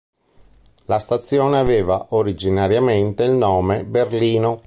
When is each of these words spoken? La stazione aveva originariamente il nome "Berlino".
La 0.85 0.97
stazione 0.97 1.59
aveva 1.59 2.07
originariamente 2.09 3.21
il 3.23 3.33
nome 3.33 3.83
"Berlino". 3.85 4.59